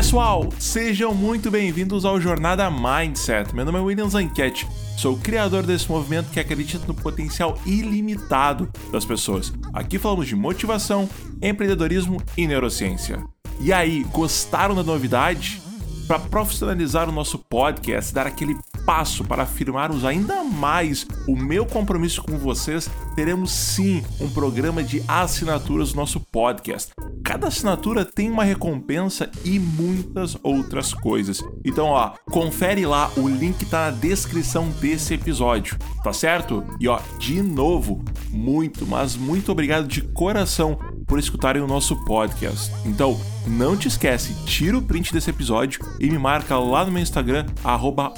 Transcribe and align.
Pessoal, 0.00 0.48
sejam 0.58 1.14
muito 1.14 1.50
bem-vindos 1.50 2.06
ao 2.06 2.18
Jornada 2.18 2.70
Mindset. 2.70 3.54
Meu 3.54 3.66
nome 3.66 3.78
é 3.78 3.82
William 3.82 4.08
Zanquete, 4.08 4.66
sou 4.96 5.14
o 5.14 5.20
criador 5.20 5.62
desse 5.62 5.90
movimento 5.90 6.30
que 6.30 6.40
acredita 6.40 6.86
no 6.86 6.94
potencial 6.94 7.58
ilimitado 7.66 8.70
das 8.90 9.04
pessoas. 9.04 9.52
Aqui 9.74 9.98
falamos 9.98 10.26
de 10.26 10.34
motivação, 10.34 11.06
empreendedorismo 11.42 12.16
e 12.34 12.46
neurociência. 12.46 13.22
E 13.60 13.74
aí, 13.74 14.02
gostaram 14.04 14.74
da 14.74 14.82
novidade? 14.82 15.60
Para 16.08 16.18
profissionalizar 16.18 17.06
o 17.06 17.12
nosso 17.12 17.38
podcast, 17.38 18.14
dar 18.14 18.26
aquele 18.26 18.56
passo 18.84 19.24
para 19.24 19.44
afirmarmos 19.44 20.04
ainda 20.04 20.42
mais 20.44 21.06
o 21.26 21.36
meu 21.36 21.64
compromisso 21.66 22.22
com 22.22 22.38
vocês, 22.38 22.90
teremos 23.14 23.52
sim 23.52 24.02
um 24.20 24.28
programa 24.28 24.82
de 24.82 25.02
assinaturas 25.06 25.90
no 25.90 26.00
nosso 26.00 26.20
podcast. 26.20 26.92
Cada 27.22 27.48
assinatura 27.48 28.04
tem 28.04 28.30
uma 28.30 28.44
recompensa 28.44 29.30
e 29.44 29.58
muitas 29.58 30.36
outras 30.42 30.92
coisas. 30.92 31.42
Então, 31.64 31.86
ó, 31.86 32.12
confere 32.30 32.84
lá, 32.86 33.10
o 33.16 33.28
link 33.28 33.64
tá 33.66 33.90
na 33.90 33.96
descrição 33.96 34.68
desse 34.80 35.14
episódio, 35.14 35.76
tá 36.02 36.12
certo? 36.12 36.64
E 36.80 36.88
ó, 36.88 36.98
de 37.18 37.42
novo, 37.42 38.02
muito, 38.30 38.86
mas 38.86 39.16
muito 39.16 39.52
obrigado 39.52 39.86
de 39.86 40.02
coração 40.02 40.78
por 41.10 41.18
escutarem 41.18 41.60
o 41.60 41.66
nosso 41.66 41.96
podcast. 42.04 42.72
Então, 42.86 43.20
não 43.44 43.76
te 43.76 43.88
esquece, 43.88 44.32
tira 44.46 44.78
o 44.78 44.82
print 44.82 45.12
desse 45.12 45.28
episódio 45.28 45.80
e 45.98 46.08
me 46.08 46.16
marca 46.16 46.56
lá 46.56 46.84
no 46.84 46.92
meu 46.92 47.02
Instagram, 47.02 47.46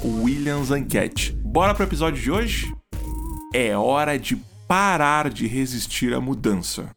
WilliamsAnquete. 0.03 1.33
Bora 1.43 1.73
pro 1.73 1.85
episódio 1.85 2.21
de 2.21 2.29
hoje? 2.29 2.71
É 3.51 3.75
hora 3.75 4.19
de 4.19 4.35
parar 4.67 5.31
de 5.31 5.47
resistir 5.47 6.13
à 6.13 6.21
mudança. 6.21 6.91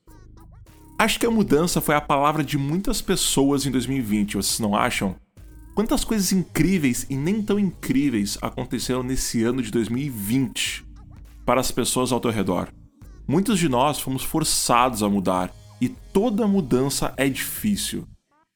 Acho 0.98 1.18
que 1.18 1.24
a 1.24 1.30
mudança 1.30 1.80
foi 1.80 1.94
a 1.94 2.00
palavra 2.00 2.44
de 2.44 2.58
muitas 2.58 3.00
pessoas 3.00 3.64
em 3.64 3.70
2020, 3.70 4.36
vocês 4.36 4.60
não 4.60 4.76
acham? 4.76 5.16
Quantas 5.74 6.04
coisas 6.04 6.30
incríveis 6.30 7.06
e 7.08 7.16
nem 7.16 7.40
tão 7.40 7.58
incríveis 7.58 8.36
aconteceram 8.42 9.02
nesse 9.02 9.42
ano 9.42 9.62
de 9.62 9.70
2020 9.70 10.84
para 11.46 11.58
as 11.58 11.70
pessoas 11.70 12.12
ao 12.12 12.20
teu 12.20 12.30
redor? 12.30 12.68
Muitos 13.26 13.58
de 13.58 13.66
nós 13.66 13.98
fomos 13.98 14.22
forçados 14.22 15.02
a 15.02 15.08
mudar 15.08 15.50
e 15.80 15.88
toda 15.88 16.46
mudança 16.46 17.12
é 17.16 17.28
difícil. 17.28 18.06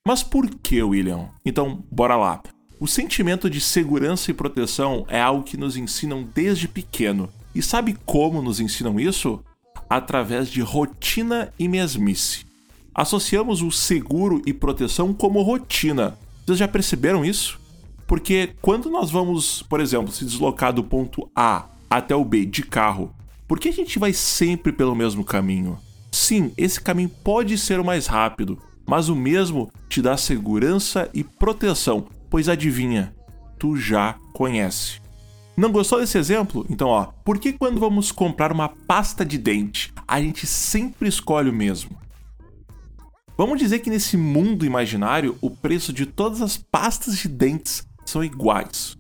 Mas 0.07 0.23
por 0.23 0.49
que, 0.49 0.83
William? 0.83 1.29
Então, 1.45 1.85
bora 1.91 2.17
lá. 2.17 2.43
O 2.79 2.87
sentimento 2.87 3.51
de 3.51 3.61
segurança 3.61 4.31
e 4.31 4.35
proteção 4.35 5.05
é 5.09 5.21
algo 5.21 5.45
que 5.45 5.57
nos 5.57 5.77
ensinam 5.77 6.27
desde 6.35 6.67
pequeno. 6.67 7.29
E 7.55 7.61
sabe 7.61 7.97
como 8.07 8.41
nos 8.41 8.61
ensinam 8.61 8.99
isso? 8.99 9.45
Através 9.89 10.49
de 10.49 10.63
rotina 10.63 11.53
e 11.59 11.69
mesmice. 11.69 12.47
Associamos 12.95 13.61
o 13.61 13.71
seguro 13.71 14.41
e 14.47 14.53
proteção 14.53 15.13
como 15.13 15.43
rotina. 15.43 16.17
Vocês 16.47 16.59
já 16.59 16.67
perceberam 16.67 17.25
isso? 17.25 17.61
Porque 18.07 18.55
quando 18.61 18.91
nós 18.91 19.11
vamos, 19.11 19.63
por 19.63 19.81
exemplo, 19.81 20.11
se 20.11 20.25
deslocar 20.25 20.73
do 20.73 20.83
ponto 20.83 21.31
A 21.37 21.69
até 21.89 22.15
o 22.15 22.25
B 22.25 22.47
de 22.47 22.63
carro, 22.63 23.15
por 23.47 23.61
que 23.61 23.69
a 23.69 23.73
gente 23.73 23.99
vai 23.99 24.13
sempre 24.13 24.73
pelo 24.73 24.95
mesmo 24.95 25.25
caminho? 25.25 25.79
Sim, 26.11 26.53
esse 26.57 26.81
caminho 26.81 27.09
pode 27.09 27.57
ser 27.57 27.79
o 27.79 27.85
mais 27.85 28.07
rápido, 28.07 28.59
mas 28.87 29.09
o 29.09 29.15
mesmo 29.15 29.71
te 29.89 30.03
dá 30.03 30.17
segurança 30.17 31.09
e 31.15 31.23
proteção, 31.23 32.07
pois 32.29 32.49
adivinha, 32.49 33.15
tu 33.59 33.77
já 33.77 34.17
conhece. 34.33 35.01
Não 35.57 35.71
gostou 35.71 36.01
desse 36.01 36.17
exemplo? 36.17 36.65
Então, 36.71 36.89
ó, 36.89 37.07
por 37.25 37.39
que 37.39 37.53
quando 37.53 37.79
vamos 37.79 38.11
comprar 38.11 38.51
uma 38.51 38.69
pasta 38.69 39.25
de 39.25 39.37
dente, 39.37 39.93
a 40.09 40.21
gente 40.21 40.47
sempre 40.47 41.09
escolhe 41.09 41.51
o 41.51 41.53
mesmo? 41.53 41.99
Vamos 43.37 43.59
dizer 43.59 43.79
que 43.79 43.91
nesse 43.91 44.17
mundo 44.17 44.67
imaginário, 44.67 45.37
o 45.41 45.51
preço 45.51 45.93
de 45.93 46.07
todas 46.07 46.43
as 46.43 46.57
pastas 46.57 47.17
de 47.17 47.29
dentes 47.29 47.87
são 48.05 48.25
iguais. 48.25 48.97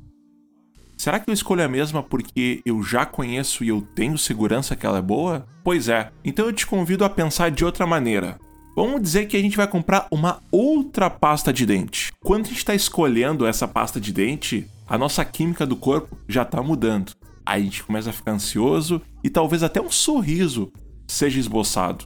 Será 1.01 1.19
que 1.19 1.31
eu 1.31 1.33
escolho 1.33 1.65
a 1.65 1.69
mesma 1.69 2.03
porque 2.03 2.61
eu 2.63 2.83
já 2.83 3.07
conheço 3.07 3.65
e 3.65 3.69
eu 3.69 3.81
tenho 3.81 4.19
segurança 4.19 4.77
que 4.77 4.85
ela 4.85 4.99
é 4.99 5.01
boa? 5.01 5.47
Pois 5.65 5.89
é, 5.89 6.13
então 6.23 6.45
eu 6.45 6.53
te 6.53 6.67
convido 6.67 7.07
a 7.07 7.09
pensar 7.09 7.51
de 7.51 7.65
outra 7.65 7.87
maneira. 7.87 8.39
Vamos 8.77 9.01
dizer 9.01 9.25
que 9.25 9.35
a 9.35 9.41
gente 9.41 9.57
vai 9.57 9.67
comprar 9.67 10.07
uma 10.11 10.43
outra 10.53 11.09
pasta 11.09 11.55
de 11.55 11.65
dente. 11.65 12.13
Quando 12.23 12.45
a 12.45 12.49
gente 12.49 12.59
está 12.59 12.75
escolhendo 12.75 13.47
essa 13.47 13.67
pasta 13.67 13.99
de 13.99 14.13
dente, 14.13 14.69
a 14.87 14.99
nossa 14.99 15.25
química 15.25 15.65
do 15.65 15.75
corpo 15.75 16.19
já 16.29 16.43
está 16.43 16.63
mudando. 16.63 17.13
Aí 17.47 17.63
a 17.63 17.65
gente 17.65 17.83
começa 17.83 18.11
a 18.11 18.13
ficar 18.13 18.33
ansioso 18.33 19.01
e 19.25 19.31
talvez 19.31 19.63
até 19.63 19.81
um 19.81 19.91
sorriso 19.91 20.71
seja 21.09 21.41
esboçado. 21.41 22.05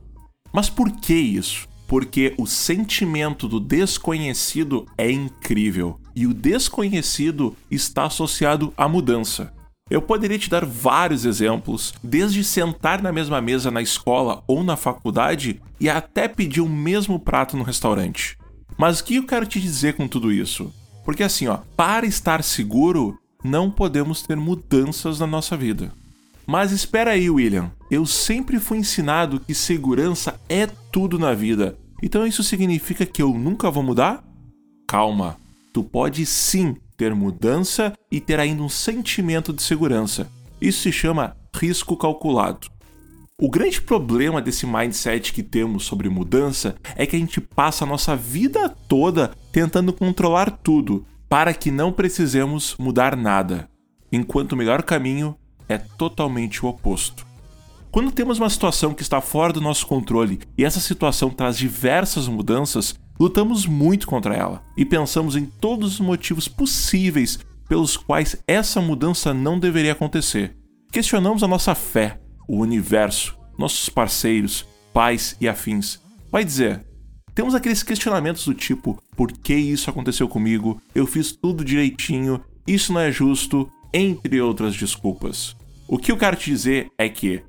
Mas 0.53 0.71
por 0.71 0.89
que 0.89 1.15
isso? 1.15 1.67
Porque 1.89 2.33
o 2.39 2.47
sentimento 2.47 3.49
do 3.49 3.59
desconhecido 3.59 4.87
é 4.97 5.11
incrível 5.11 5.99
e 6.15 6.27
o 6.27 6.35
desconhecido 6.35 7.57
está 7.71 8.05
associado 8.05 8.73
à 8.77 8.89
mudança. 8.89 9.53
Eu 9.91 10.01
poderia 10.01 10.39
te 10.39 10.49
dar 10.49 10.65
vários 10.65 11.27
exemplos, 11.27 11.93
desde 12.03 12.43
sentar 12.43 13.03
na 13.03 13.13
mesma 13.13 13.41
mesa 13.41 13.71
na 13.71 13.83
escola 13.83 14.43
ou 14.47 14.65
na 14.65 14.77
faculdade 14.77 15.61
e 15.79 15.91
até 15.91 16.27
pedir 16.27 16.63
o 16.63 16.69
mesmo 16.69 17.19
prato 17.19 17.57
no 17.57 17.63
restaurante. 17.63 18.39
Mas 18.79 19.01
o 19.01 19.05
que 19.05 19.17
eu 19.17 19.27
quero 19.27 19.45
te 19.45 19.61
dizer 19.61 19.95
com 19.95 20.09
tudo 20.09 20.33
isso? 20.33 20.73
Porque 21.05 21.23
assim, 21.23 21.49
ó, 21.49 21.59
para 21.77 22.07
estar 22.07 22.43
seguro, 22.43 23.19
não 23.43 23.71
podemos 23.71 24.23
ter 24.23 24.37
mudanças 24.37 25.19
na 25.19 25.27
nossa 25.27 25.55
vida. 25.55 25.93
Mas 26.47 26.73
espera 26.73 27.11
aí, 27.11 27.29
William. 27.29 27.71
Eu 27.91 28.07
sempre 28.07 28.59
fui 28.59 28.79
ensinado 28.79 29.39
que 29.39 29.55
segurança 29.55 30.41
é 30.49 30.67
tudo 30.67 31.19
na 31.19 31.35
vida. 31.35 31.77
Então 32.03 32.27
isso 32.27 32.43
significa 32.43 33.05
que 33.05 33.23
eu 33.23 33.35
nunca 33.35 33.71
vou 33.71 33.83
mudar? 33.83 34.25
Calma 34.89 35.44
tu 35.75 35.83
pode 35.83 36.25
sim 36.25 36.77
ter 36.97 37.13
mudança 37.13 37.93
e 38.09 38.21
ter 38.21 38.39
ainda 38.39 38.63
um 38.63 38.69
sentimento 38.69 39.53
de 39.53 39.61
segurança. 39.61 40.31
Isso 40.61 40.83
se 40.83 40.93
chama 40.93 41.37
risco 41.53 41.97
calculado. 41.97 42.69
O 43.41 43.51
grande 43.51 43.83
problema 43.83 44.41
desse 44.41 44.65
mindset 44.65 45.33
que 45.33 45.43
temos 45.43 45.85
sobre 45.85 46.09
mudança 46.09 46.77
é 46.95 47.05
que 47.05 47.17
a 47.17 47.19
gente 47.19 47.41
passa 47.41 47.85
a 47.85 47.89
nossa 47.89 48.15
vida 48.15 48.69
toda 48.89 49.33
tentando 49.51 49.93
controlar 49.93 50.49
tudo 50.53 51.05
para 51.29 51.53
que 51.53 51.73
não 51.73 51.93
precisemos 51.93 52.77
mudar 52.79 53.17
nada, 53.17 53.69
enquanto 54.13 54.53
o 54.53 54.57
melhor 54.57 54.85
caminho 54.85 55.37
é 55.69 55.77
totalmente 55.77 56.65
o 56.65 56.69
oposto. 56.69 57.27
Quando 57.91 58.13
temos 58.13 58.39
uma 58.39 58.51
situação 58.51 58.95
que 58.95 59.03
está 59.03 59.21
fora 59.21 59.53
do 59.53 59.61
nosso 59.61 59.87
controle 59.89 60.39
e 60.57 60.65
essa 60.65 60.79
situação 60.79 61.31
traz 61.31 61.59
diversas 61.59 62.29
mudanças, 62.29 62.95
Lutamos 63.19 63.67
muito 63.67 64.07
contra 64.07 64.35
ela 64.35 64.63
e 64.77 64.85
pensamos 64.85 65.37
em 65.37 65.47
todos 65.47 65.95
os 65.95 66.01
motivos 66.01 66.49
possíveis 66.49 67.39
pelos 67.69 67.97
quais 67.97 68.37
essa 68.47 68.81
mudança 68.81 69.33
não 69.33 69.59
deveria 69.59 69.93
acontecer. 69.93 70.57
Questionamos 70.91 71.43
a 71.43 71.49
nossa 71.49 71.75
fé, 71.75 72.21
o 72.49 72.59
universo, 72.59 73.39
nossos 73.59 73.89
parceiros, 73.89 74.67
pais 74.93 75.37
e 75.41 75.49
afins. 75.49 76.01
Vai 76.31 76.45
dizer, 76.45 76.85
temos 77.35 77.55
aqueles 77.55 77.83
questionamentos 77.83 78.45
do 78.45 78.55
tipo: 78.55 79.01
por 79.17 79.33
que 79.33 79.55
isso 79.55 79.91
aconteceu 79.91 80.29
comigo? 80.29 80.81
Eu 80.95 81.07
fiz 81.07 81.33
tudo 81.33 81.65
direitinho, 81.65 82.41
isso 82.67 82.93
não 82.93 83.01
é 83.01 83.11
justo, 83.11 83.71
entre 83.93 84.41
outras 84.41 84.77
desculpas. 84.77 85.57
O 85.87 85.99
que 85.99 86.11
eu 86.11 86.17
quero 86.17 86.37
te 86.37 86.51
dizer 86.51 86.89
é 86.99 87.09
que 87.09 87.43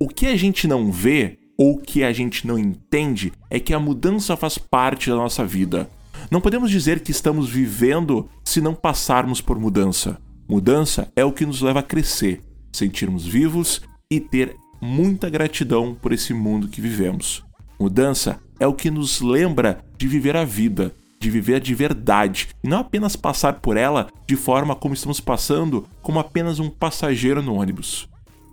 o 0.00 0.08
que 0.08 0.26
a 0.26 0.36
gente 0.36 0.66
não 0.66 0.90
vê 0.90 1.38
ou 1.56 1.78
que 1.78 2.02
a 2.02 2.12
gente 2.12 2.46
não 2.46 2.58
entende 2.58 3.32
é 3.50 3.60
que 3.60 3.74
a 3.74 3.78
mudança 3.78 4.36
faz 4.36 4.58
parte 4.58 5.10
da 5.10 5.16
nossa 5.16 5.44
vida. 5.44 5.88
Não 6.30 6.40
podemos 6.40 6.70
dizer 6.70 7.00
que 7.00 7.10
estamos 7.10 7.48
vivendo 7.50 8.28
se 8.44 8.60
não 8.60 8.74
passarmos 8.74 9.40
por 9.40 9.58
mudança. 9.58 10.18
Mudança 10.48 11.10
é 11.14 11.24
o 11.24 11.32
que 11.32 11.46
nos 11.46 11.60
leva 11.60 11.80
a 11.80 11.82
crescer, 11.82 12.40
sentirmos 12.72 13.26
vivos 13.26 13.82
e 14.10 14.20
ter 14.20 14.56
muita 14.80 15.30
gratidão 15.30 15.94
por 15.94 16.12
esse 16.12 16.34
mundo 16.34 16.68
que 16.68 16.80
vivemos. 16.80 17.44
Mudança 17.78 18.40
é 18.58 18.66
o 18.66 18.74
que 18.74 18.90
nos 18.90 19.20
lembra 19.20 19.84
de 19.96 20.06
viver 20.06 20.36
a 20.36 20.44
vida, 20.44 20.94
de 21.18 21.30
viver 21.30 21.60
de 21.60 21.74
verdade, 21.74 22.48
e 22.62 22.68
não 22.68 22.78
apenas 22.78 23.14
passar 23.14 23.60
por 23.60 23.76
ela 23.76 24.08
de 24.26 24.36
forma 24.36 24.74
como 24.74 24.94
estamos 24.94 25.20
passando, 25.20 25.86
como 26.02 26.18
apenas 26.18 26.58
um 26.58 26.68
passageiro 26.68 27.42
no 27.42 27.54
ônibus. 27.54 28.08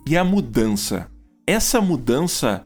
E 0.07 0.15
a 0.15 0.23
mudança. 0.23 1.09
Essa 1.45 1.81
mudança 1.81 2.65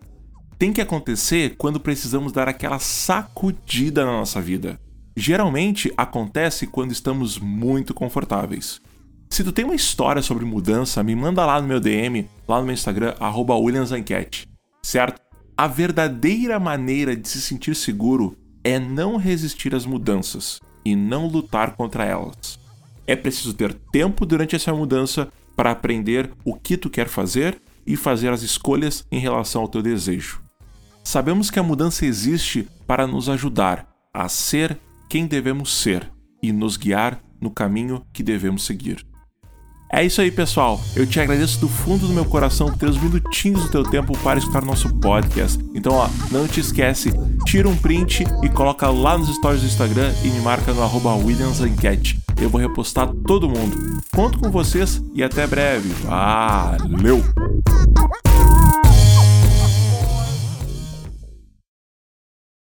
tem 0.57 0.73
que 0.73 0.81
acontecer 0.81 1.55
quando 1.57 1.79
precisamos 1.79 2.31
dar 2.31 2.47
aquela 2.47 2.79
sacudida 2.79 4.05
na 4.05 4.11
nossa 4.11 4.41
vida. 4.41 4.79
Geralmente 5.15 5.93
acontece 5.95 6.65
quando 6.65 6.91
estamos 6.91 7.37
muito 7.37 7.93
confortáveis. 7.93 8.81
Se 9.29 9.43
tu 9.43 9.51
tem 9.51 9.65
uma 9.65 9.75
história 9.75 10.21
sobre 10.21 10.45
mudança, 10.45 11.01
me 11.03 11.15
manda 11.15 11.45
lá 11.45 11.59
no 11.59 11.67
meu 11.67 11.79
DM, 11.79 12.29
lá 12.47 12.59
no 12.59 12.65
meu 12.65 12.73
Instagram, 12.73 13.15
WilliamsEnquete, 13.19 14.47
certo? 14.83 15.19
A 15.57 15.67
verdadeira 15.67 16.59
maneira 16.59 17.15
de 17.15 17.27
se 17.27 17.41
sentir 17.41 17.75
seguro 17.75 18.37
é 18.63 18.79
não 18.79 19.17
resistir 19.17 19.73
às 19.73 19.85
mudanças 19.85 20.59
e 20.85 20.95
não 20.95 21.27
lutar 21.27 21.75
contra 21.75 22.05
elas. 22.05 22.59
É 23.07 23.15
preciso 23.15 23.53
ter 23.53 23.73
tempo 23.91 24.25
durante 24.25 24.55
essa 24.55 24.73
mudança 24.73 25.27
para 25.55 25.71
aprender 25.71 26.31
o 26.45 26.53
que 26.53 26.77
tu 26.77 26.89
quer 26.89 27.07
fazer 27.07 27.59
e 27.85 27.95
fazer 27.95 28.29
as 28.29 28.43
escolhas 28.43 29.05
em 29.11 29.19
relação 29.19 29.63
ao 29.63 29.67
teu 29.67 29.81
desejo. 29.81 30.42
Sabemos 31.03 31.51
que 31.51 31.59
a 31.59 31.63
mudança 31.63 32.05
existe 32.05 32.67
para 32.87 33.05
nos 33.05 33.27
ajudar 33.27 33.87
a 34.13 34.29
ser 34.29 34.79
quem 35.09 35.27
devemos 35.27 35.73
ser 35.73 36.09
e 36.41 36.51
nos 36.51 36.77
guiar 36.77 37.21
no 37.41 37.51
caminho 37.51 38.05
que 38.13 38.23
devemos 38.23 38.63
seguir. 38.63 39.05
É 39.91 40.03
isso 40.03 40.21
aí, 40.21 40.31
pessoal. 40.31 40.81
Eu 40.95 41.05
te 41.05 41.19
agradeço 41.19 41.59
do 41.59 41.67
fundo 41.67 42.07
do 42.07 42.13
meu 42.13 42.25
coração 42.25 42.67
por 42.67 42.79
ter 42.79 42.89
os 42.89 42.97
minutinhos 42.97 43.61
do 43.61 43.69
teu 43.69 43.83
tempo 43.83 44.17
para 44.23 44.39
escutar 44.39 44.65
nosso 44.65 44.91
podcast. 44.95 45.63
Então, 45.75 45.93
ó, 45.93 46.09
não 46.31 46.47
te 46.47 46.59
esquece, 46.61 47.13
tira 47.45 47.69
um 47.69 47.75
print 47.75 48.23
e 48.41 48.49
coloca 48.49 48.89
lá 48.89 49.15
nos 49.15 49.35
stories 49.35 49.61
do 49.61 49.67
Instagram 49.67 50.11
e 50.23 50.29
me 50.29 50.39
marca 50.41 50.73
no 50.73 50.81
arroba 50.81 51.13
WilliamsEnquete. 51.13 52.19
Eu 52.41 52.49
vou 52.49 52.59
repostar 52.59 53.07
todo 53.27 53.47
mundo. 53.47 54.01
Conto 54.11 54.39
com 54.39 54.49
vocês 54.49 54.99
e 55.13 55.23
até 55.23 55.45
breve. 55.45 55.89
Valeu! 56.05 57.42